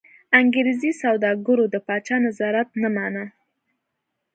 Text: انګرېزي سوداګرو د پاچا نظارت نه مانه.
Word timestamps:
انګرېزي 0.39 0.91
سوداګرو 1.03 1.65
د 1.73 1.75
پاچا 1.87 2.15
نظارت 2.25 2.69
نه 2.81 2.89
مانه. 2.95 3.25